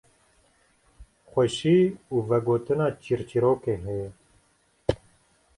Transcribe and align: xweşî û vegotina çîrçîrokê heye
xweşî 1.29 1.79
û 2.13 2.15
vegotina 2.29 2.87
çîrçîrokê 3.03 3.75
heye 3.85 4.09